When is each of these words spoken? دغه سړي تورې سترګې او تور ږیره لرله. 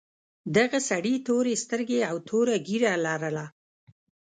دغه 0.57 0.79
سړي 0.89 1.13
تورې 1.27 1.53
سترګې 1.63 1.99
او 2.09 2.15
تور 2.27 2.47
ږیره 2.67 2.93
لرله. 3.05 3.45